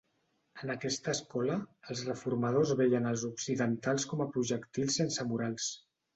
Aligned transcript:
En 0.61 0.69
aquesta 0.75 1.13
escola, 1.17 1.57
els 1.95 2.01
reformadors 2.07 2.73
veien 2.81 3.07
els 3.11 3.27
occidentals 3.29 4.09
com 4.15 4.27
a 4.27 4.29
projectils 4.33 4.99
sense 5.03 5.29
morals. 5.37 5.71